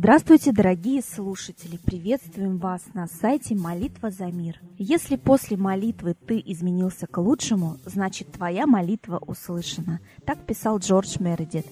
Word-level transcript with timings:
Здравствуйте, 0.00 0.52
дорогие 0.52 1.02
слушатели! 1.02 1.76
Приветствуем 1.76 2.58
вас 2.58 2.82
на 2.94 3.08
сайте 3.08 3.56
«Молитва 3.56 4.12
за 4.12 4.26
мир». 4.26 4.60
Если 4.78 5.16
после 5.16 5.56
молитвы 5.56 6.14
ты 6.14 6.40
изменился 6.46 7.08
к 7.08 7.18
лучшему, 7.18 7.78
значит 7.84 8.30
твоя 8.30 8.68
молитва 8.68 9.18
услышана. 9.18 9.98
Так 10.24 10.46
писал 10.46 10.78
Джордж 10.78 11.16
Мередит. 11.18 11.66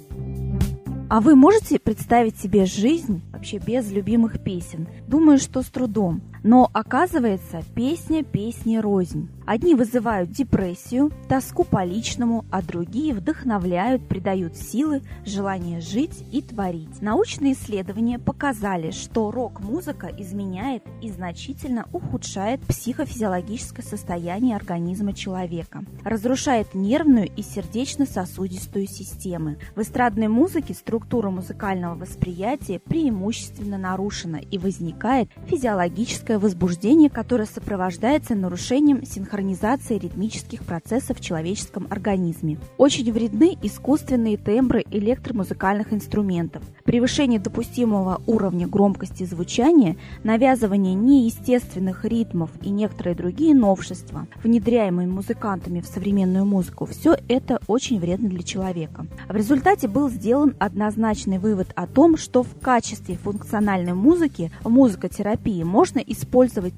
А 1.08 1.20
вы 1.20 1.36
можете 1.36 1.78
представить 1.78 2.36
себе 2.36 2.66
жизнь 2.66 3.22
вообще 3.30 3.58
без 3.58 3.92
любимых 3.92 4.42
песен? 4.42 4.88
Думаю, 5.06 5.38
что 5.38 5.62
с 5.62 5.66
трудом. 5.66 6.20
Но 6.46 6.70
оказывается, 6.72 7.64
песня 7.74 8.22
песни 8.22 8.76
рознь. 8.76 9.28
Одни 9.46 9.74
вызывают 9.74 10.30
депрессию, 10.30 11.10
тоску 11.28 11.64
по 11.64 11.84
личному, 11.84 12.44
а 12.52 12.62
другие 12.62 13.14
вдохновляют, 13.14 14.06
придают 14.08 14.56
силы, 14.56 15.02
желание 15.24 15.80
жить 15.80 16.24
и 16.32 16.42
творить. 16.42 17.00
Научные 17.00 17.54
исследования 17.54 18.20
показали, 18.20 18.92
что 18.92 19.32
рок-музыка 19.32 20.08
изменяет 20.18 20.84
и 21.02 21.10
значительно 21.10 21.86
ухудшает 21.92 22.60
психофизиологическое 22.60 23.84
состояние 23.84 24.54
организма 24.54 25.12
человека, 25.14 25.84
разрушает 26.04 26.74
нервную 26.74 27.28
и 27.28 27.42
сердечно-сосудистую 27.42 28.86
системы. 28.86 29.58
В 29.74 29.80
эстрадной 29.82 30.28
музыке 30.28 30.74
структура 30.74 31.30
музыкального 31.30 31.96
восприятия 31.96 32.78
преимущественно 32.78 33.78
нарушена 33.78 34.36
и 34.36 34.58
возникает 34.58 35.28
физиологическое 35.46 36.35
возбуждение, 36.38 37.10
которое 37.10 37.46
сопровождается 37.46 38.34
нарушением 38.34 39.04
синхронизации 39.04 39.98
ритмических 39.98 40.64
процессов 40.64 41.18
в 41.18 41.20
человеческом 41.20 41.86
организме. 41.90 42.58
Очень 42.76 43.12
вредны 43.12 43.56
искусственные 43.62 44.36
тембры 44.36 44.84
электромузыкальных 44.90 45.92
инструментов. 45.92 46.62
Превышение 46.84 47.40
допустимого 47.40 48.20
уровня 48.26 48.66
громкости 48.66 49.24
звучания, 49.24 49.96
навязывание 50.24 50.94
неестественных 50.94 52.04
ритмов 52.04 52.50
и 52.62 52.70
некоторые 52.70 53.14
другие 53.16 53.54
новшества, 53.54 54.26
внедряемые 54.42 55.08
музыкантами 55.08 55.80
в 55.80 55.86
современную 55.86 56.44
музыку, 56.44 56.86
все 56.86 57.16
это 57.28 57.60
очень 57.66 57.98
вредно 57.98 58.28
для 58.28 58.42
человека. 58.42 59.06
В 59.28 59.34
результате 59.34 59.88
был 59.88 60.10
сделан 60.10 60.54
однозначный 60.58 61.38
вывод 61.38 61.68
о 61.74 61.86
том, 61.86 62.16
что 62.16 62.42
в 62.42 62.58
качестве 62.60 63.16
функциональной 63.16 63.94
музыки 63.94 64.52
в 64.62 64.68
музыкотерапии 64.68 65.62
можно 65.62 65.98
использовать 66.00 66.25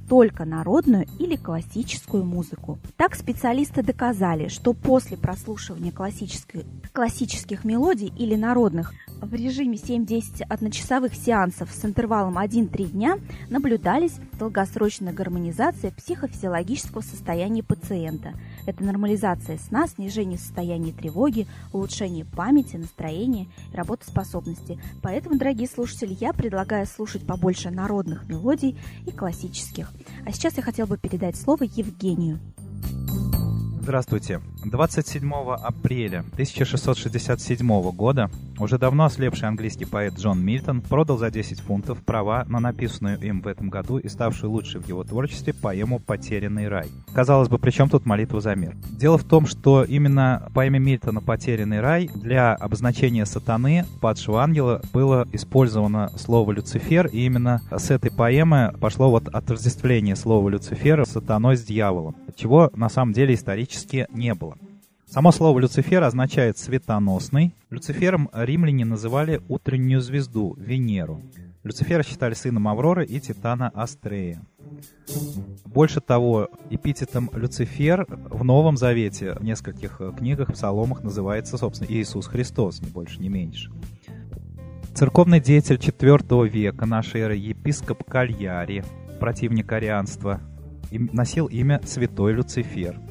только 0.08 0.44
народную 0.44 1.06
или 1.18 1.36
классическую 1.36 2.24
музыку. 2.24 2.78
Так 2.96 3.14
специалисты 3.14 3.82
доказали, 3.82 4.48
что 4.48 4.72
после 4.72 5.16
прослушивания 5.16 5.92
классических, 5.92 6.62
классических 6.92 7.64
мелодий 7.64 8.12
или 8.16 8.34
народных 8.34 8.92
в 9.20 9.34
режиме 9.34 9.76
7-10 9.76 10.44
одночасовых 10.48 11.14
сеансов 11.14 11.70
с 11.72 11.84
интервалом 11.84 12.38
1-3 12.38 12.90
дня 12.90 13.18
наблюдались 13.50 14.14
долгосрочная 14.38 15.12
гармонизация 15.12 15.90
психофизиологического 15.90 17.00
состояния 17.00 17.62
пациента. 17.62 18.34
Это 18.66 18.84
нормализация 18.84 19.58
сна, 19.58 19.88
снижение 19.88 20.38
состояния 20.38 20.92
тревоги, 20.92 21.46
улучшение 21.72 22.24
памяти, 22.24 22.76
настроения 22.76 23.48
и 23.72 23.76
работоспособности. 23.76 24.78
Поэтому, 25.02 25.36
дорогие 25.38 25.68
слушатели, 25.68 26.16
я 26.20 26.32
предлагаю 26.32 26.86
слушать 26.86 27.26
побольше 27.26 27.70
народных 27.70 28.28
мелодий 28.28 28.78
и 29.06 29.10
классических. 29.10 29.27
А 30.24 30.32
сейчас 30.32 30.56
я 30.56 30.62
хотела 30.62 30.86
бы 30.86 30.98
передать 30.98 31.36
слово 31.36 31.64
Евгению. 31.64 32.38
Здравствуйте. 33.80 34.40
27 34.64 35.32
апреля 35.32 36.20
1667 36.32 37.90
года 37.92 38.30
уже 38.58 38.76
давно 38.76 39.04
ослепший 39.04 39.48
английский 39.48 39.84
поэт 39.84 40.18
Джон 40.18 40.40
Мильтон 40.40 40.80
продал 40.80 41.16
за 41.16 41.30
10 41.30 41.60
фунтов 41.60 42.02
права 42.02 42.44
на 42.48 42.58
написанную 42.58 43.20
им 43.20 43.40
в 43.40 43.46
этом 43.46 43.70
году 43.70 43.98
и 43.98 44.08
ставшую 44.08 44.50
лучшей 44.50 44.80
в 44.80 44.88
его 44.88 45.04
творчестве 45.04 45.54
поэму 45.54 46.00
«Потерянный 46.00 46.66
рай». 46.66 46.88
Казалось 47.14 47.48
бы, 47.48 47.58
при 47.58 47.70
чем 47.70 47.88
тут 47.88 48.04
молитва 48.04 48.40
за 48.40 48.56
мир? 48.56 48.76
Дело 48.90 49.16
в 49.16 49.24
том, 49.24 49.46
что 49.46 49.84
именно 49.84 50.50
поэме 50.54 50.80
Мильтона 50.80 51.20
«Потерянный 51.20 51.80
рай» 51.80 52.10
для 52.12 52.54
обозначения 52.54 53.24
сатаны, 53.26 53.84
падшего 54.00 54.42
ангела, 54.42 54.82
было 54.92 55.26
использовано 55.32 56.10
слово 56.16 56.50
«Люцифер», 56.50 57.06
и 57.06 57.26
именно 57.26 57.62
с 57.70 57.90
этой 57.90 58.10
поэмы 58.10 58.74
пошло 58.80 59.08
вот 59.08 59.28
отождествление 59.28 60.16
слова 60.16 60.48
«Люцифера» 60.48 61.04
сатаной, 61.04 61.56
с 61.56 61.62
дьяволом, 61.62 62.16
чего 62.34 62.70
на 62.74 62.88
самом 62.88 63.12
деле 63.12 63.34
исторически 63.34 64.06
не 64.12 64.34
было. 64.34 64.57
Само 65.10 65.32
слово 65.32 65.58
«Люцифер» 65.58 66.02
означает 66.02 66.58
«светоносный». 66.58 67.54
Люцифером 67.70 68.28
римляне 68.30 68.84
называли 68.84 69.40
утреннюю 69.48 70.02
звезду, 70.02 70.54
Венеру. 70.58 71.22
Люцифера 71.64 72.02
считали 72.02 72.34
сыном 72.34 72.68
Авроры 72.68 73.06
и 73.06 73.18
Титана 73.18 73.70
Астрея. 73.70 74.42
Больше 75.64 76.02
того, 76.02 76.50
эпитетом 76.68 77.30
Люцифер 77.32 78.04
в 78.06 78.44
Новом 78.44 78.76
Завете 78.76 79.32
в 79.32 79.42
нескольких 79.42 79.98
книгах, 80.18 80.50
в 80.50 80.52
псаломах 80.52 81.02
называется, 81.02 81.56
собственно, 81.56 81.90
Иисус 81.90 82.26
Христос, 82.26 82.82
ни 82.82 82.90
больше, 82.90 83.18
ни 83.18 83.28
меньше. 83.28 83.70
Церковный 84.94 85.40
деятель 85.40 85.76
IV 85.76 86.46
века 86.50 86.84
нашей 86.84 87.22
эры 87.22 87.36
епископ 87.36 88.04
Кальяри, 88.04 88.84
противник 89.20 89.72
арианства, 89.72 90.42
носил 90.90 91.46
имя 91.46 91.80
Святой 91.86 92.34
Люцифер– 92.34 93.00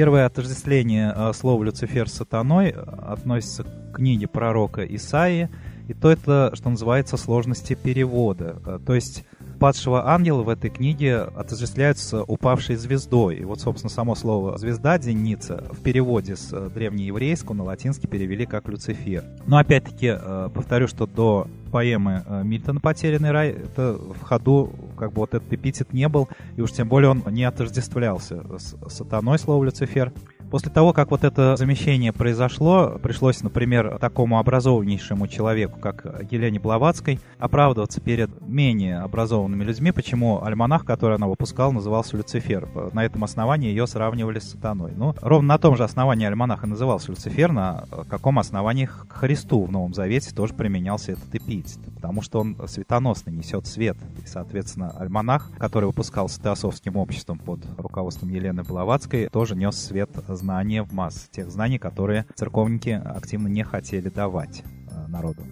Первое 0.00 0.24
отождествление 0.24 1.12
э, 1.14 1.32
слова 1.34 1.62
«Люцифер» 1.62 2.08
с 2.08 2.14
сатаной 2.14 2.70
э, 2.70 2.72
относится 2.72 3.64
к 3.64 3.96
книге 3.96 4.28
пророка 4.28 4.82
Исаии, 4.82 5.50
и 5.88 5.92
то 5.92 6.10
это, 6.10 6.52
что 6.54 6.70
называется, 6.70 7.18
сложности 7.18 7.74
перевода. 7.74 8.56
Э, 8.64 8.78
то 8.82 8.94
есть 8.94 9.26
падшего 9.58 10.10
ангела 10.10 10.42
в 10.42 10.48
этой 10.48 10.70
книге 10.70 11.18
отождествляются 11.18 12.22
упавшей 12.22 12.76
звездой. 12.76 13.36
И 13.36 13.44
вот, 13.44 13.60
собственно, 13.60 13.90
само 13.90 14.14
слово 14.14 14.56
«звезда», 14.56 14.96
«денница» 14.98 15.66
в 15.70 15.82
переводе 15.82 16.34
с 16.34 16.48
древнееврейского 16.70 17.54
на 17.54 17.64
латинский 17.64 18.08
перевели 18.08 18.46
как 18.46 18.68
«Люцифер». 18.68 19.24
Но, 19.46 19.58
опять-таки, 19.58 20.16
повторю, 20.54 20.88
что 20.88 21.06
до 21.06 21.46
поэмы 21.70 22.24
Мильтона 22.42 22.80
«Потерянный 22.80 23.32
рай» 23.32 23.50
это 23.50 23.92
в 23.92 24.22
ходу 24.22 24.72
как 25.00 25.12
бы 25.12 25.20
вот 25.20 25.34
этот 25.34 25.50
эпитет 25.50 25.94
не 25.94 26.08
был, 26.08 26.28
и 26.56 26.60
уж 26.60 26.72
тем 26.72 26.86
более 26.86 27.10
он 27.10 27.24
не 27.30 27.44
отождествлялся 27.44 28.44
с 28.58 28.76
сатаной 28.88 29.38
слово 29.38 29.64
Люцифер. 29.64 30.12
После 30.50 30.70
того, 30.70 30.92
как 30.92 31.12
вот 31.12 31.22
это 31.22 31.56
замещение 31.56 32.12
произошло, 32.12 32.98
пришлось, 33.00 33.42
например, 33.42 33.98
такому 34.00 34.38
образованнейшему 34.40 35.28
человеку, 35.28 35.78
как 35.78 36.24
Елене 36.30 36.58
Блаватской, 36.58 37.20
оправдываться 37.38 38.00
перед 38.00 38.30
менее 38.40 38.98
образованными 38.98 39.62
людьми, 39.62 39.92
почему 39.92 40.42
альманах, 40.42 40.84
который 40.84 41.16
она 41.16 41.28
выпускала, 41.28 41.70
назывался 41.70 42.16
Люцифер. 42.16 42.68
На 42.92 43.04
этом 43.04 43.22
основании 43.22 43.70
ее 43.70 43.86
сравнивали 43.86 44.40
с 44.40 44.50
сатаной. 44.50 44.92
Ну, 44.96 45.14
ровно 45.20 45.48
на 45.54 45.58
том 45.58 45.76
же 45.76 45.84
основании 45.84 46.26
альманаха 46.26 46.66
назывался 46.66 47.12
Люцифер, 47.12 47.52
на 47.52 47.84
каком 48.08 48.40
основании 48.40 48.86
к 48.86 49.06
Христу 49.08 49.64
в 49.64 49.70
Новом 49.70 49.94
Завете 49.94 50.34
тоже 50.34 50.54
применялся 50.54 51.12
этот 51.12 51.32
эпитет, 51.32 51.78
потому 51.94 52.22
что 52.22 52.40
он 52.40 52.56
светоносный, 52.66 53.32
несет 53.32 53.66
свет. 53.66 53.96
И, 54.24 54.26
соответственно, 54.26 54.90
альманах, 54.98 55.50
который 55.58 55.84
выпускался 55.84 56.42
Теософским 56.42 56.96
обществом 56.96 57.38
под 57.38 57.60
руководством 57.78 58.30
Елены 58.30 58.64
Блаватской, 58.64 59.28
тоже 59.28 59.54
нес 59.54 59.76
свет 59.76 60.10
знания 60.40 60.82
в 60.82 60.92
масс, 60.92 61.28
тех 61.30 61.50
знаний, 61.50 61.78
которые 61.78 62.26
церковники 62.34 62.90
активно 62.90 63.48
не 63.48 63.62
хотели 63.62 64.08
давать 64.08 64.62
э, 64.62 65.06
народу 65.06 65.44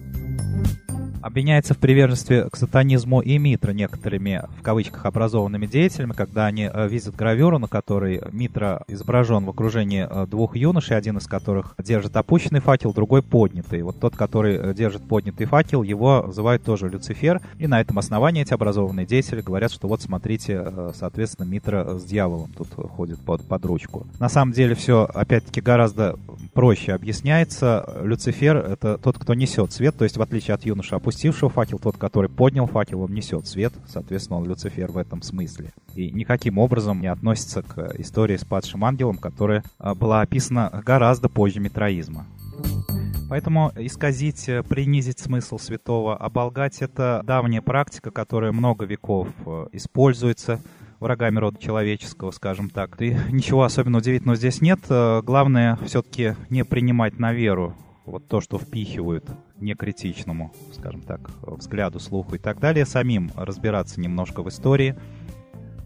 обвиняется 1.21 1.73
в 1.73 1.77
приверженстве 1.77 2.49
к 2.49 2.55
сатанизму 2.55 3.21
и 3.21 3.37
Митра 3.37 3.71
некоторыми, 3.71 4.43
в 4.59 4.61
кавычках, 4.61 5.05
образованными 5.05 5.65
деятелями, 5.65 6.13
когда 6.13 6.45
они 6.45 6.69
э, 6.71 6.87
видят 6.87 7.15
гравюру, 7.15 7.59
на 7.59 7.67
которой 7.67 8.21
Митра 8.31 8.83
изображен 8.87 9.45
в 9.45 9.49
окружении 9.49 10.07
э, 10.09 10.27
двух 10.27 10.55
юношей, 10.55 10.97
один 10.97 11.17
из 11.17 11.27
которых 11.27 11.75
держит 11.77 12.15
опущенный 12.15 12.59
факел, 12.59 12.93
другой 12.93 13.21
поднятый. 13.21 13.81
Вот 13.81 13.99
тот, 13.99 14.15
который 14.15 14.55
э, 14.55 14.73
держит 14.73 15.07
поднятый 15.07 15.45
факел, 15.45 15.83
его 15.83 16.23
называют 16.27 16.63
тоже 16.63 16.89
Люцифер, 16.89 17.41
и 17.57 17.67
на 17.67 17.81
этом 17.81 17.99
основании 17.99 18.41
эти 18.41 18.53
образованные 18.53 19.05
деятели 19.05 19.41
говорят, 19.41 19.71
что 19.71 19.87
вот 19.87 20.01
смотрите, 20.01 20.91
соответственно, 20.93 21.47
Митра 21.47 21.97
с 21.97 22.03
дьяволом 22.03 22.51
тут 22.57 22.69
ходит 22.69 23.19
под, 23.19 23.47
под 23.47 23.65
ручку. 23.65 24.07
На 24.19 24.29
самом 24.29 24.53
деле 24.53 24.75
все, 24.75 25.09
опять-таки, 25.13 25.61
гораздо 25.61 26.17
проще 26.53 26.93
объясняется. 26.93 27.99
Люцифер— 28.03 28.57
это 28.57 28.97
тот, 28.97 29.17
кто 29.17 29.33
несет 29.33 29.71
свет, 29.71 29.95
то 29.97 30.03
есть 30.03 30.17
в 30.17 30.21
отличие 30.21 30.55
от 30.55 30.65
юноши 30.65 30.95
опустившего 31.09 31.49
факел, 31.49 31.79
тот, 31.79 31.97
который 31.97 32.29
поднял 32.29 32.67
факел, 32.67 33.01
он 33.01 33.11
несет 33.11 33.47
свет, 33.47 33.73
соответственно, 33.87 34.37
он 34.37 34.45
Люцифер 34.45 34.91
в 34.91 34.97
этом 34.97 35.23
смысле. 35.23 35.73
И 35.95 36.11
никаким 36.11 36.59
образом 36.59 37.01
не 37.01 37.07
относится 37.07 37.63
к 37.63 37.95
истории 37.97 38.37
с 38.37 38.45
падшим 38.45 38.85
ангелом, 38.85 39.17
которая 39.17 39.63
а, 39.79 39.95
была 39.95 40.21
описана 40.21 40.69
гораздо 40.85 41.27
позже 41.27 41.59
митроизма. 41.59 42.27
Поэтому 43.27 43.71
исказить, 43.75 44.47
э, 44.49 44.61
принизить 44.61 45.17
смысл 45.17 45.57
святого, 45.57 46.15
оболгать— 46.15 46.77
это 46.81 47.23
давняя 47.25 47.61
практика, 47.61 48.11
которая 48.11 48.51
много 48.51 48.85
веков 48.85 49.29
э, 49.47 49.67
используется 49.71 50.61
врагами 50.99 51.39
рода 51.39 51.59
человеческого, 51.59 52.29
скажем 52.29 52.69
так. 52.69 53.01
И 53.01 53.17
ничего 53.31 53.63
особенно 53.63 53.97
удивительного 53.97 54.35
здесь 54.35 54.61
нет. 54.61 54.79
Э, 54.89 55.21
главное 55.23 55.79
все-таки 55.85 56.35
не 56.49 56.63
принимать 56.63 57.17
на 57.17 57.33
веру 57.33 57.75
вот 58.05 58.27
то, 58.27 58.41
что 58.41 58.59
впихивают 58.59 59.25
некритичному, 59.59 60.53
скажем 60.73 61.01
так, 61.01 61.31
взгляду, 61.41 61.99
слуху 61.99 62.35
и 62.35 62.39
так 62.39 62.59
далее, 62.59 62.85
самим 62.85 63.31
разбираться 63.35 63.99
немножко 63.99 64.41
в 64.43 64.49
истории, 64.49 64.95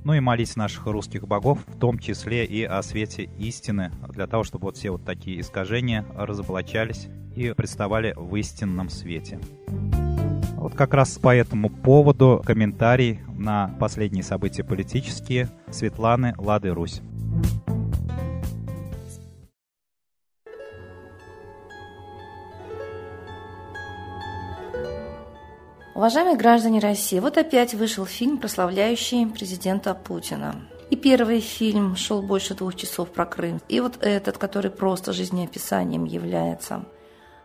ну 0.04 0.14
и 0.14 0.20
молить 0.20 0.56
наших 0.56 0.86
русских 0.86 1.28
богов, 1.28 1.60
в 1.68 1.80
том 1.80 1.98
числе 1.98 2.46
и 2.46 2.64
о 2.64 2.82
свете 2.84 3.30
истины, 3.40 3.92
для 4.10 4.28
того, 4.28 4.44
чтобы 4.44 4.66
вот 4.66 4.78
все 4.78 4.92
вот 4.92 5.06
такие 5.06 5.40
искажения 5.40 6.06
разоблачались 6.16 7.08
и 7.36 7.54
представали 7.54 8.14
в 8.16 8.36
истинном 8.36 8.90
свете. 8.90 9.40
Вот 10.56 10.76
как 10.76 10.94
раз 10.94 11.18
по 11.18 11.36
этому 11.36 11.70
поводу 11.70 12.42
комментарий 12.46 13.20
на 13.38 13.76
последние 13.80 14.24
события 14.24 14.64
политические 14.64 15.50
Светланы 15.70 16.36
Лады 16.38 16.70
Русь. 16.70 17.02
Уважаемые 26.04 26.36
граждане 26.36 26.80
России, 26.80 27.18
вот 27.20 27.38
опять 27.38 27.74
вышел 27.74 28.06
фильм, 28.06 28.38
прославляющий 28.38 29.26
президента 29.26 29.94
Путина. 29.94 30.54
И 30.90 30.98
первый 30.98 31.40
фильм 31.40 31.96
шел 31.96 32.22
больше 32.22 32.56
двух 32.56 32.76
часов 32.76 33.08
про 33.10 33.26
Крым, 33.26 33.62
и 33.70 33.80
вот 33.80 34.00
этот, 34.02 34.38
который 34.38 34.70
просто 34.70 35.14
жизнеописанием 35.14 36.04
является. 36.04 36.84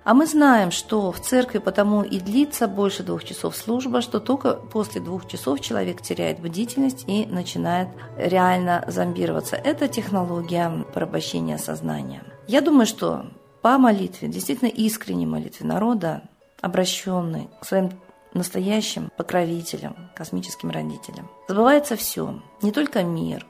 А 0.02 0.12
мы 0.12 0.26
знаем, 0.26 0.72
что 0.72 1.12
в 1.12 1.20
церкви 1.20 1.58
потому 1.58 2.02
и 2.02 2.18
длится 2.18 2.66
больше 2.66 3.04
двух 3.04 3.22
часов 3.22 3.54
служба, 3.54 4.00
что 4.02 4.18
только 4.18 4.54
после 4.54 5.00
двух 5.00 5.28
часов 5.28 5.60
человек 5.60 6.02
теряет 6.02 6.40
бдительность 6.40 7.04
и 7.06 7.26
начинает 7.26 7.90
реально 8.16 8.84
зомбироваться. 8.88 9.54
Это 9.54 9.86
технология 9.86 10.84
порабощения 10.92 11.58
сознания. 11.58 12.24
Я 12.48 12.60
думаю, 12.60 12.86
что 12.86 13.26
по 13.62 13.78
молитве, 13.78 14.26
действительно 14.26 14.68
искренней 14.68 15.26
молитве 15.26 15.64
народа, 15.64 16.22
обращенной 16.60 17.50
к 17.60 17.64
своим 17.64 17.92
настоящим 18.38 19.10
покровителем, 19.16 20.10
космическим 20.16 20.70
родителем. 20.70 21.28
Забывается 21.48 21.96
все, 21.96 22.40
не 22.62 22.72
только 22.72 23.02
мир, 23.02 23.46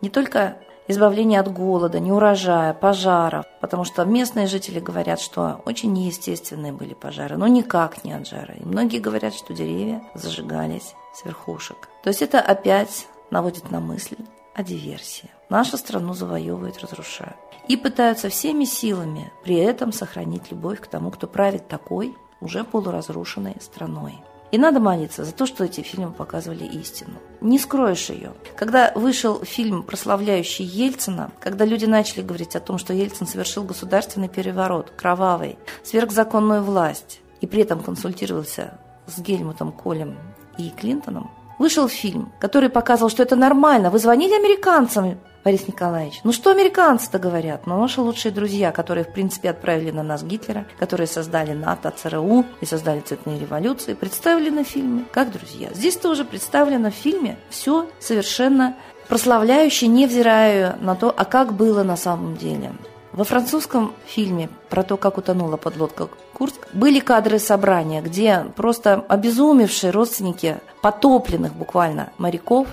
не 0.00 0.08
только 0.08 0.58
избавление 0.90 1.40
от 1.40 1.52
голода, 1.52 2.00
неурожая, 2.00 2.74
пожаров, 2.74 3.46
потому 3.60 3.84
что 3.84 4.04
местные 4.04 4.46
жители 4.46 4.80
говорят, 4.80 5.20
что 5.20 5.62
очень 5.64 5.92
неестественные 5.92 6.72
были 6.72 6.94
пожары, 6.94 7.36
но 7.36 7.46
никак 7.46 8.04
не 8.04 8.12
от 8.12 8.26
жара. 8.26 8.54
И 8.54 8.64
многие 8.64 8.98
говорят, 8.98 9.34
что 9.34 9.54
деревья 9.54 10.02
зажигались 10.14 10.94
с 11.14 11.24
верхушек. 11.24 11.88
То 12.02 12.08
есть 12.08 12.22
это 12.22 12.40
опять 12.40 13.06
наводит 13.30 13.70
на 13.70 13.80
мысль 13.80 14.16
о 14.54 14.62
диверсии. 14.62 15.30
Нашу 15.48 15.76
страну 15.76 16.14
завоевывают, 16.14 16.78
разрушают. 16.78 17.36
И 17.68 17.76
пытаются 17.76 18.28
всеми 18.28 18.64
силами 18.64 19.32
при 19.44 19.56
этом 19.56 19.92
сохранить 19.92 20.50
любовь 20.50 20.80
к 20.80 20.86
тому, 20.86 21.10
кто 21.10 21.28
правит 21.28 21.68
такой, 21.68 22.16
уже 22.40 22.64
полуразрушенной 22.64 23.56
страной. 23.60 24.14
И 24.50 24.58
надо 24.58 24.80
молиться 24.80 25.24
за 25.24 25.32
то, 25.32 25.46
что 25.46 25.64
эти 25.64 25.80
фильмы 25.80 26.10
показывали 26.10 26.64
истину. 26.64 27.14
Не 27.40 27.58
скроешь 27.58 28.10
ее. 28.10 28.32
Когда 28.56 28.90
вышел 28.96 29.44
фильм, 29.44 29.84
прославляющий 29.84 30.64
Ельцина, 30.64 31.30
когда 31.38 31.64
люди 31.64 31.84
начали 31.84 32.22
говорить 32.22 32.56
о 32.56 32.60
том, 32.60 32.76
что 32.76 32.92
Ельцин 32.92 33.28
совершил 33.28 33.62
государственный 33.62 34.28
переворот, 34.28 34.92
кровавый, 34.96 35.56
сверхзаконную 35.84 36.62
власть, 36.64 37.20
и 37.40 37.46
при 37.46 37.62
этом 37.62 37.80
консультировался 37.80 38.78
с 39.06 39.20
Гельмутом 39.20 39.70
Колем 39.70 40.18
и 40.58 40.70
Клинтоном, 40.70 41.30
вышел 41.58 41.88
фильм, 41.88 42.32
который 42.40 42.70
показывал, 42.70 43.08
что 43.08 43.22
это 43.22 43.36
нормально. 43.36 43.90
Вы 43.90 43.98
звонили 43.98 44.34
американцам, 44.34 45.20
Борис 45.42 45.66
Николаевич, 45.66 46.20
ну 46.22 46.32
что 46.32 46.50
американцы-то 46.50 47.18
говорят? 47.18 47.66
Ну, 47.66 47.80
наши 47.80 48.02
лучшие 48.02 48.30
друзья, 48.30 48.72
которые, 48.72 49.04
в 49.04 49.12
принципе, 49.12 49.50
отправили 49.50 49.90
на 49.90 50.02
нас 50.02 50.22
Гитлера, 50.22 50.66
которые 50.78 51.06
создали 51.06 51.52
НАТО, 51.52 51.92
ЦРУ 51.96 52.44
и 52.60 52.66
создали 52.66 53.00
цветные 53.00 53.38
революции, 53.38 53.94
представлены 53.94 54.64
в 54.64 54.68
фильме 54.68 55.04
как 55.12 55.32
друзья. 55.32 55.70
Здесь 55.72 55.96
тоже 55.96 56.26
представлено 56.26 56.90
в 56.90 56.94
фильме 56.94 57.38
все 57.48 57.88
совершенно 58.00 58.76
прославляющее, 59.08 59.88
невзирая 59.88 60.76
на 60.80 60.94
то, 60.94 61.12
а 61.16 61.24
как 61.24 61.54
было 61.54 61.82
на 61.84 61.96
самом 61.96 62.36
деле. 62.36 62.72
Во 63.12 63.24
французском 63.24 63.94
фильме 64.06 64.50
про 64.68 64.82
то, 64.82 64.96
как 64.96 65.18
утонула 65.18 65.56
подлодка 65.56 66.08
Курск, 66.32 66.68
были 66.72 67.00
кадры 67.00 67.38
собрания, 67.38 68.02
где 68.02 68.44
просто 68.56 69.04
обезумевшие 69.08 69.90
родственники 69.90 70.60
потопленных 70.80 71.54
буквально 71.54 72.12
моряков 72.18 72.68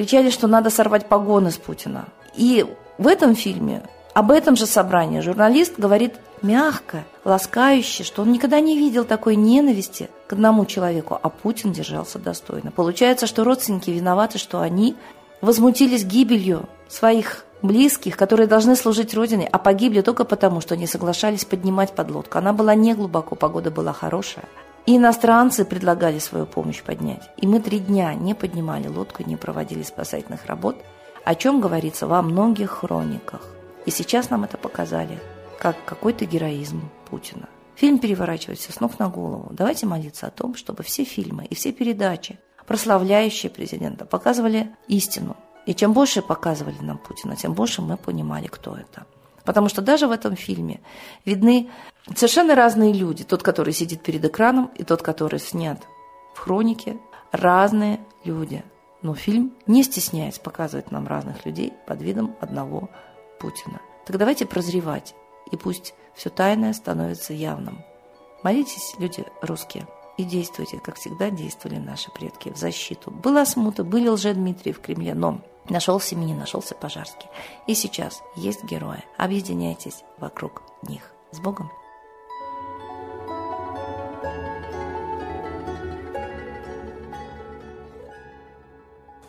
кричали, 0.00 0.30
что 0.30 0.46
надо 0.46 0.70
сорвать 0.70 1.06
погоны 1.10 1.50
с 1.50 1.58
Путина. 1.58 2.06
И 2.34 2.64
в 2.96 3.06
этом 3.06 3.34
фильме 3.34 3.82
об 4.14 4.30
этом 4.30 4.56
же 4.56 4.64
собрании 4.64 5.20
журналист 5.20 5.74
говорит 5.76 6.14
мягко, 6.40 7.04
ласкающе, 7.26 8.02
что 8.02 8.22
он 8.22 8.32
никогда 8.32 8.60
не 8.60 8.78
видел 8.78 9.04
такой 9.04 9.36
ненависти 9.36 10.08
к 10.26 10.32
одному 10.32 10.64
человеку, 10.64 11.18
а 11.22 11.28
Путин 11.28 11.72
держался 11.72 12.18
достойно. 12.18 12.70
Получается, 12.70 13.26
что 13.26 13.44
родственники 13.44 13.90
виноваты, 13.90 14.38
что 14.38 14.62
они 14.62 14.96
возмутились 15.42 16.04
гибелью 16.04 16.66
своих 16.88 17.44
близких, 17.60 18.16
которые 18.16 18.46
должны 18.46 18.76
служить 18.76 19.12
Родине, 19.12 19.46
а 19.52 19.58
погибли 19.58 20.00
только 20.00 20.24
потому, 20.24 20.62
что 20.62 20.78
не 20.78 20.86
соглашались 20.86 21.44
поднимать 21.44 21.92
подлодку. 21.92 22.38
Она 22.38 22.54
была 22.54 22.74
не 22.74 22.94
глубоко, 22.94 23.36
погода 23.36 23.70
была 23.70 23.92
хорошая. 23.92 24.46
И 24.86 24.96
иностранцы 24.96 25.64
предлагали 25.64 26.18
свою 26.18 26.46
помощь 26.46 26.82
поднять. 26.82 27.30
И 27.36 27.46
мы 27.46 27.60
три 27.60 27.78
дня 27.78 28.14
не 28.14 28.34
поднимали 28.34 28.88
лодку, 28.88 29.22
не 29.24 29.36
проводили 29.36 29.82
спасательных 29.82 30.46
работ, 30.46 30.76
о 31.24 31.34
чем 31.34 31.60
говорится 31.60 32.06
во 32.06 32.22
многих 32.22 32.70
хрониках. 32.70 33.46
И 33.86 33.90
сейчас 33.90 34.30
нам 34.30 34.44
это 34.44 34.56
показали, 34.56 35.18
как 35.58 35.76
какой-то 35.84 36.24
героизм 36.24 36.90
Путина. 37.08 37.48
Фильм 37.76 37.98
переворачивает 37.98 38.58
все 38.58 38.72
с 38.72 38.80
ног 38.80 38.98
на 38.98 39.08
голову. 39.08 39.48
Давайте 39.52 39.86
молиться 39.86 40.26
о 40.26 40.30
том, 40.30 40.54
чтобы 40.54 40.82
все 40.82 41.04
фильмы 41.04 41.46
и 41.46 41.54
все 41.54 41.72
передачи, 41.72 42.38
прославляющие 42.66 43.50
президента, 43.50 44.04
показывали 44.04 44.74
истину. 44.88 45.36
И 45.66 45.74
чем 45.74 45.92
больше 45.92 46.20
показывали 46.20 46.78
нам 46.80 46.98
Путина, 46.98 47.36
тем 47.36 47.52
больше 47.54 47.80
мы 47.80 47.96
понимали, 47.96 48.48
кто 48.48 48.76
это. 48.76 49.06
Потому 49.44 49.68
что 49.68 49.82
даже 49.82 50.06
в 50.06 50.10
этом 50.10 50.36
фильме 50.36 50.80
видны 51.24 51.70
совершенно 52.14 52.54
разные 52.54 52.92
люди. 52.92 53.24
Тот, 53.24 53.42
который 53.42 53.72
сидит 53.72 54.02
перед 54.02 54.24
экраном, 54.24 54.70
и 54.76 54.84
тот, 54.84 55.02
который 55.02 55.40
снят 55.40 55.80
в 56.34 56.38
хронике. 56.38 56.98
Разные 57.32 58.00
люди. 58.24 58.64
Но 59.02 59.14
фильм, 59.14 59.54
не 59.66 59.82
стесняясь, 59.82 60.38
показывает 60.38 60.90
нам 60.90 61.06
разных 61.06 61.46
людей 61.46 61.72
под 61.86 62.02
видом 62.02 62.36
одного 62.40 62.90
Путина. 63.38 63.80
Так 64.04 64.18
давайте 64.18 64.46
прозревать, 64.46 65.14
и 65.50 65.56
пусть 65.56 65.94
все 66.14 66.28
тайное 66.28 66.72
становится 66.72 67.32
явным. 67.32 67.84
Молитесь, 68.42 68.94
люди 68.98 69.24
русские, 69.42 69.86
и 70.18 70.24
действуйте, 70.24 70.80
как 70.80 70.96
всегда 70.96 71.30
действовали 71.30 71.78
наши 71.78 72.10
предки, 72.10 72.50
в 72.50 72.56
защиту. 72.56 73.10
Была 73.10 73.46
смута, 73.46 73.84
были 73.84 74.08
лже-Дмитрий 74.08 74.72
в 74.72 74.80
Кремле, 74.80 75.14
но 75.14 75.40
Нашелся 75.68 76.16
Минин, 76.16 76.38
нашелся 76.38 76.74
Пожарский. 76.74 77.28
И 77.66 77.74
сейчас 77.74 78.22
есть 78.36 78.64
герои. 78.64 79.04
Объединяйтесь 79.16 80.04
вокруг 80.18 80.62
них. 80.82 81.12
С 81.30 81.38
Богом! 81.38 81.70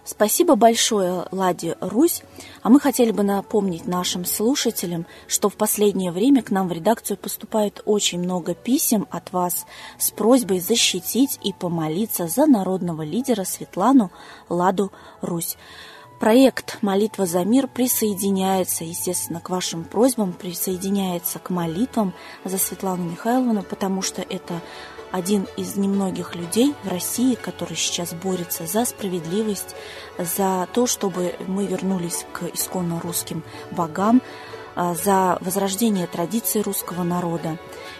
Спасибо 0.03 0.55
большое, 0.55 1.25
Ладе 1.31 1.77
Русь. 1.79 2.21
А 2.63 2.69
мы 2.69 2.81
хотели 2.81 3.11
бы 3.11 3.23
напомнить 3.23 3.87
нашим 3.87 4.25
слушателям, 4.25 5.05
что 5.25 5.47
в 5.47 5.55
последнее 5.55 6.11
время 6.11 6.43
к 6.43 6.51
нам 6.51 6.67
в 6.67 6.73
редакцию 6.73 7.17
поступает 7.17 7.81
очень 7.85 8.19
много 8.19 8.53
писем 8.53 9.07
от 9.09 9.31
вас 9.31 9.65
с 9.97 10.11
просьбой 10.11 10.59
защитить 10.59 11.39
и 11.43 11.53
помолиться 11.53 12.27
за 12.27 12.45
народного 12.45 13.03
лидера 13.03 13.45
Светлану 13.45 14.11
Ладу 14.49 14.91
Русь. 15.21 15.55
Проект 16.21 16.77
«Молитва 16.83 17.25
за 17.25 17.43
мир» 17.43 17.67
присоединяется, 17.67 18.83
естественно, 18.83 19.39
к 19.39 19.49
вашим 19.49 19.83
просьбам, 19.83 20.33
присоединяется 20.33 21.39
к 21.39 21.49
молитвам 21.49 22.13
за 22.45 22.59
Светлану 22.59 23.09
Михайловну, 23.09 23.63
потому 23.63 24.03
что 24.03 24.21
это 24.21 24.61
один 25.11 25.47
из 25.57 25.77
немногих 25.77 26.35
людей 26.35 26.75
в 26.83 26.89
России, 26.89 27.33
который 27.33 27.75
сейчас 27.75 28.13
борется 28.13 28.67
за 28.67 28.85
справедливость, 28.85 29.75
за 30.19 30.67
то, 30.71 30.85
чтобы 30.85 31.33
мы 31.47 31.65
вернулись 31.65 32.27
к 32.31 32.43
исконно 32.53 33.01
русским 33.01 33.43
богам, 33.71 34.21
за 34.75 35.37
возрождение 35.41 36.07
традиций 36.07 36.61
русского 36.61 37.03
народа 37.03 37.57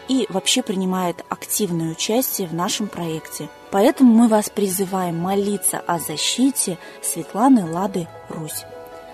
и 0.08 0.26
вообще 0.30 0.64
принимает 0.64 1.24
активное 1.30 1.92
участие 1.92 2.48
в 2.48 2.54
нашем 2.54 2.88
проекте. 2.88 3.50
Поэтому 3.72 4.14
мы 4.14 4.28
вас 4.28 4.50
призываем 4.50 5.18
молиться 5.18 5.80
о 5.80 6.00
защите 6.00 6.78
Светланы 7.02 7.70
Лады 7.70 8.08
Русь. 8.30 8.66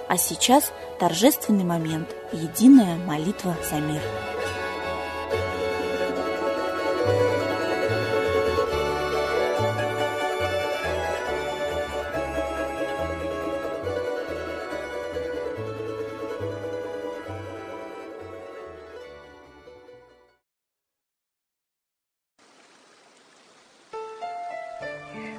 А 0.09 0.17
сейчас 0.17 0.71
торжественный 0.99 1.65
момент– 1.65 2.09
единая 2.31 2.97
молитва 2.97 3.55
за 3.69 3.79
мир. 3.79 4.01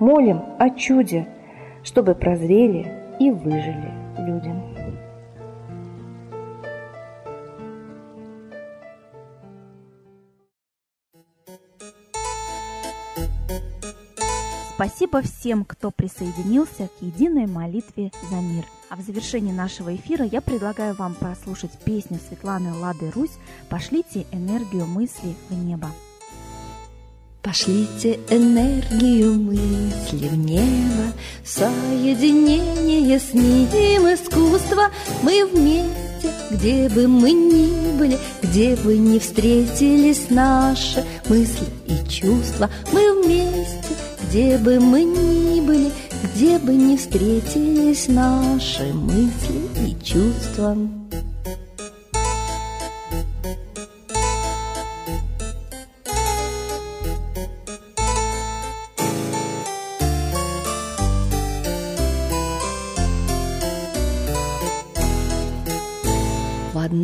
молим 0.00 0.42
о 0.58 0.70
чуде, 0.70 1.28
чтобы 1.82 2.14
прозрели 2.14 2.86
и 3.20 3.30
выжили 3.30 3.92
людям. 4.18 4.62
Спасибо 14.74 15.22
всем, 15.22 15.64
кто 15.64 15.92
присоединился 15.92 16.88
к 16.88 17.02
единой 17.02 17.46
молитве 17.46 18.10
за 18.28 18.36
мир. 18.36 18.64
А 18.90 18.96
в 18.96 19.00
завершении 19.00 19.52
нашего 19.52 19.94
эфира 19.94 20.24
я 20.24 20.40
предлагаю 20.40 20.94
вам 20.94 21.14
прослушать 21.14 21.78
песню 21.84 22.18
Светланы 22.18 22.72
Лады 22.74 23.10
Русь 23.10 23.38
«Пошлите 23.70 24.26
энергию 24.32 24.84
мысли 24.86 25.36
в 25.48 25.54
небо». 25.54 25.88
Пошлите 27.54 28.18
энергию 28.30 29.34
мысли 29.34 30.26
в 30.26 30.36
небо, 30.36 31.12
Соединение 31.44 33.20
с 33.20 33.32
ним 33.32 34.12
искусство. 34.12 34.90
Мы 35.22 35.46
вместе, 35.46 36.32
где 36.50 36.88
бы 36.88 37.06
мы 37.06 37.30
ни 37.30 37.96
были, 37.96 38.18
Где 38.42 38.74
бы 38.74 38.98
ни 38.98 39.20
встретились 39.20 40.30
наши 40.30 41.04
мысли 41.28 41.68
и 41.86 42.10
чувства. 42.10 42.68
Мы 42.92 43.22
вместе, 43.22 43.94
где 44.24 44.58
бы 44.58 44.80
мы 44.80 45.04
ни 45.04 45.60
были, 45.60 45.92
где 46.34 46.58
бы 46.58 46.74
ни 46.74 46.96
встретились 46.96 48.08
наши 48.08 48.92
мысли 48.92 49.60
и 49.86 50.04
чувства. 50.04 50.76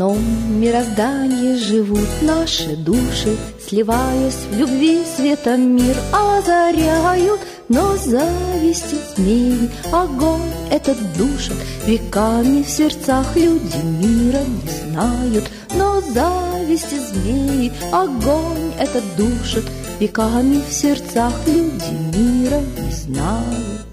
В 0.01 0.03
одном 0.03 0.59
мироздании 0.59 1.57
живут 1.57 2.09
наши 2.23 2.75
души, 2.75 3.37
Сливаясь 3.69 4.47
в 4.51 4.57
любви 4.57 5.03
светом 5.05 5.77
мир 5.77 5.95
озаряют, 6.11 7.39
Но 7.69 7.99
зависти 7.99 8.97
змеи 9.15 9.69
огонь 9.93 10.41
этот 10.71 10.97
душит, 11.19 11.57
Веками 11.85 12.63
в 12.63 12.71
сердцах 12.71 13.37
люди 13.37 13.77
мира 13.85 14.41
не 14.41 14.91
знают, 14.91 15.45
Но 15.75 16.01
зависти 16.01 16.95
змеи 16.95 17.71
огонь 17.93 18.73
этот 18.79 19.05
душит, 19.19 19.67
Веками 19.99 20.63
в 20.67 20.73
сердцах 20.73 21.35
люди 21.47 22.17
мира 22.17 22.63
не 22.79 22.91
знают. 22.91 23.90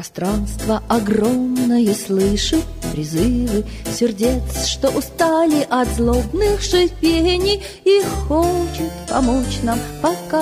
Пространство 0.00 0.82
огромное 0.88 1.92
слышит 1.92 2.64
призывы 2.90 3.66
Сердец, 3.92 4.64
что 4.64 4.88
устали 4.88 5.66
от 5.68 5.88
злобных 5.88 6.62
шипений 6.62 7.62
И 7.84 8.02
хочет 8.26 8.90
помочь 9.10 9.58
нам, 9.62 9.78
пока 10.00 10.40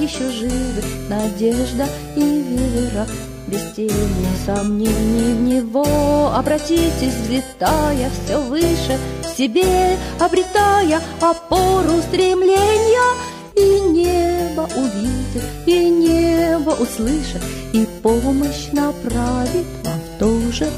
еще 0.00 0.30
живы. 0.30 0.84
Надежда 1.08 1.88
и 2.14 2.20
вера 2.20 3.04
без 3.48 3.72
тени 3.74 4.28
сомнений 4.46 5.34
в 5.34 5.40
него. 5.40 6.32
Обратитесь, 6.32 7.14
взлетая 7.24 8.10
все 8.10 8.40
выше 8.40 8.96
в 9.24 9.36
себе 9.36 9.98
Обретая 10.20 11.00
опору 11.20 12.00
стремления 12.06 13.39
И 13.60 13.80
небо 13.80 14.68
увидит, 14.74 15.44
и 15.66 15.90
небо 15.90 16.70
услышит 16.70 17.42
И 17.74 17.86
помощь 18.02 18.72
направит 18.72 19.66
вам 19.84 20.00
в 20.00 20.18
то 20.18 20.52
же. 20.52 20.70